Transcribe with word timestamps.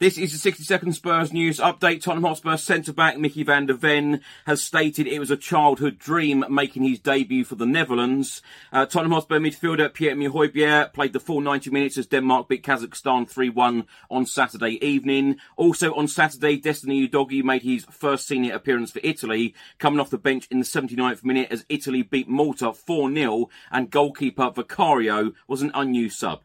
This 0.00 0.16
is 0.16 0.30
the 0.30 0.38
60 0.38 0.62
second 0.62 0.92
Spurs 0.92 1.32
news 1.32 1.58
update. 1.58 2.02
Tottenham 2.02 2.22
Hotspur 2.22 2.56
centre 2.56 2.92
back 2.92 3.18
Micky 3.18 3.42
van 3.42 3.66
de 3.66 3.74
Ven 3.74 4.20
has 4.46 4.62
stated 4.62 5.08
it 5.08 5.18
was 5.18 5.32
a 5.32 5.36
childhood 5.36 5.98
dream 5.98 6.44
making 6.48 6.84
his 6.84 7.00
debut 7.00 7.42
for 7.42 7.56
the 7.56 7.66
Netherlands. 7.66 8.40
Uh, 8.72 8.86
Tottenham 8.86 9.10
Hotspur 9.10 9.40
midfielder 9.40 9.92
Pierre-Emile 9.92 10.90
played 10.90 11.12
the 11.12 11.18
full 11.18 11.40
90 11.40 11.70
minutes 11.70 11.98
as 11.98 12.06
Denmark 12.06 12.48
beat 12.48 12.62
Kazakhstan 12.62 13.28
3-1 13.28 13.86
on 14.08 14.24
Saturday 14.24 14.78
evening. 14.86 15.38
Also 15.56 15.92
on 15.96 16.06
Saturday, 16.06 16.56
Destiny 16.58 17.08
Udogie 17.08 17.42
made 17.42 17.62
his 17.62 17.84
first 17.86 18.28
senior 18.28 18.54
appearance 18.54 18.92
for 18.92 19.00
Italy, 19.02 19.52
coming 19.80 19.98
off 19.98 20.10
the 20.10 20.16
bench 20.16 20.46
in 20.48 20.60
the 20.60 20.64
79th 20.64 21.24
minute 21.24 21.48
as 21.50 21.66
Italy 21.68 22.02
beat 22.02 22.28
Malta 22.28 22.66
4-0 22.66 23.48
and 23.72 23.90
goalkeeper 23.90 24.48
Vicario 24.50 25.32
was 25.48 25.60
an 25.60 25.72
unused 25.74 26.20
sub. 26.20 26.42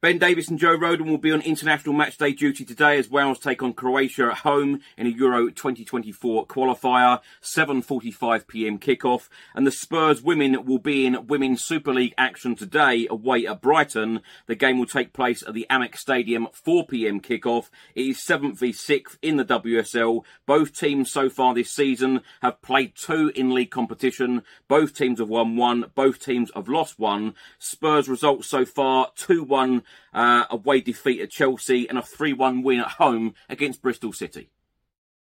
Ben 0.00 0.16
Davies 0.16 0.48
and 0.48 0.60
Joe 0.60 0.78
Rodon 0.78 1.06
will 1.06 1.18
be 1.18 1.32
on 1.32 1.40
international 1.40 1.92
matchday 1.92 2.36
duty 2.36 2.64
today 2.64 2.98
as 2.98 3.10
Wales 3.10 3.40
take 3.40 3.64
on 3.64 3.72
Croatia 3.72 4.26
at 4.26 4.38
home 4.38 4.78
in 4.96 5.08
a 5.08 5.10
Euro 5.10 5.48
2024 5.48 6.46
qualifier. 6.46 7.18
7.45pm 7.42 8.78
kickoff. 8.78 9.28
And 9.56 9.66
the 9.66 9.72
Spurs 9.72 10.22
women 10.22 10.64
will 10.64 10.78
be 10.78 11.04
in 11.04 11.26
Women's 11.26 11.64
Super 11.64 11.92
League 11.92 12.14
action 12.16 12.54
today 12.54 13.08
away 13.10 13.44
at 13.44 13.60
Brighton. 13.60 14.20
The 14.46 14.54
game 14.54 14.78
will 14.78 14.86
take 14.86 15.12
place 15.12 15.42
at 15.42 15.54
the 15.54 15.66
Amex 15.68 15.96
Stadium 15.96 16.46
4pm 16.64 17.20
kickoff. 17.20 17.68
It 17.96 18.06
is 18.06 18.18
7th 18.18 18.56
v 18.60 18.70
6th 18.70 19.16
in 19.20 19.36
the 19.36 19.44
WSL. 19.44 20.22
Both 20.46 20.78
teams 20.78 21.10
so 21.10 21.28
far 21.28 21.54
this 21.54 21.72
season 21.72 22.20
have 22.40 22.62
played 22.62 22.94
two 22.94 23.32
in 23.34 23.52
league 23.52 23.72
competition. 23.72 24.44
Both 24.68 24.94
teams 24.94 25.18
have 25.18 25.28
won 25.28 25.56
one. 25.56 25.86
Both 25.96 26.24
teams 26.24 26.52
have 26.54 26.68
lost 26.68 27.00
one. 27.00 27.34
Spurs 27.58 28.08
results 28.08 28.46
so 28.46 28.64
far 28.64 29.10
2-1 29.16 29.82
uh, 30.12 30.44
away 30.50 30.80
defeat 30.80 31.20
at 31.20 31.30
Chelsea 31.30 31.88
and 31.88 31.98
a 31.98 32.02
3-1 32.02 32.62
win 32.62 32.80
at 32.80 32.92
home 32.92 33.34
against 33.48 33.82
Bristol 33.82 34.12
City. 34.12 34.50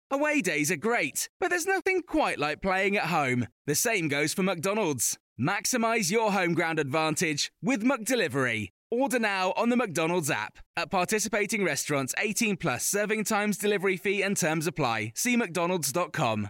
Away 0.09 0.41
days 0.41 0.72
are 0.72 0.78
great, 0.78 1.29
but 1.40 1.50
there's 1.50 1.66
nothing 1.66 2.01
quite 2.01 2.40
like 2.40 2.62
playing 2.62 2.95
at 2.95 3.06
home. 3.06 3.47
The 3.66 3.75
same 3.75 4.07
goes 4.07 4.34
for 4.34 4.44
McDonald's. 4.44 5.18
Maximise 5.40 6.09
your 6.09 6.31
home 6.31 6.53
ground 6.53 6.79
advantage 6.79 7.51
with 7.62 7.84
McDelivery. 7.84 8.69
Order 8.90 9.19
now 9.19 9.53
on 9.57 9.68
the 9.69 9.75
McDonald's 9.75 10.31
app. 10.31 10.59
At 10.78 10.89
participating 10.89 11.66
restaurants, 11.66 12.16
18 12.18 12.56
plus 12.56 12.85
serving 12.85 13.25
times, 13.25 13.57
delivery 13.57 13.97
fee, 13.97 14.22
and 14.22 14.38
terms 14.38 14.66
apply. 14.66 15.12
See 15.13 15.35
McDonald's.com. 15.35 16.50